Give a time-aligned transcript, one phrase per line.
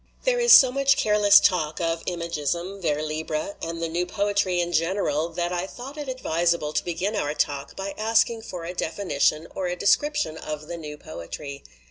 [0.23, 4.73] There is so much careless talk of imagisme, vers libre, and the new poetry in
[4.73, 9.47] general that I thought it advisable to begin our talk by asking for a definition
[9.53, 11.61] or a description of the new poetry.